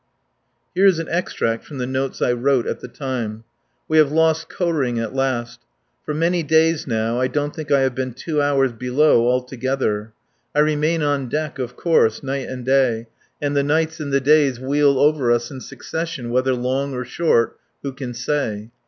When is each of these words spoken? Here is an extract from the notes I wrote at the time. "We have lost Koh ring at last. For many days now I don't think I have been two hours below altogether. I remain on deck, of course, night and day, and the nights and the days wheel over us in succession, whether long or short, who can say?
Here 0.73 0.87
is 0.87 0.97
an 0.97 1.07
extract 1.09 1.63
from 1.63 1.77
the 1.77 1.85
notes 1.85 2.23
I 2.23 2.31
wrote 2.33 2.65
at 2.65 2.79
the 2.79 2.87
time. 2.87 3.43
"We 3.87 3.99
have 3.99 4.11
lost 4.11 4.49
Koh 4.49 4.71
ring 4.71 4.97
at 4.97 5.13
last. 5.13 5.59
For 6.03 6.15
many 6.15 6.41
days 6.41 6.87
now 6.87 7.19
I 7.19 7.27
don't 7.27 7.55
think 7.55 7.69
I 7.71 7.81
have 7.81 7.93
been 7.93 8.13
two 8.15 8.41
hours 8.41 8.71
below 8.71 9.27
altogether. 9.27 10.11
I 10.55 10.61
remain 10.61 11.03
on 11.03 11.29
deck, 11.29 11.59
of 11.59 11.75
course, 11.75 12.23
night 12.23 12.49
and 12.49 12.65
day, 12.65 13.09
and 13.43 13.55
the 13.55 13.61
nights 13.61 13.99
and 13.99 14.11
the 14.11 14.19
days 14.19 14.59
wheel 14.59 14.97
over 14.97 15.31
us 15.31 15.51
in 15.51 15.61
succession, 15.61 16.31
whether 16.31 16.55
long 16.55 16.95
or 16.95 17.05
short, 17.05 17.59
who 17.83 17.91
can 17.91 18.15
say? 18.15 18.71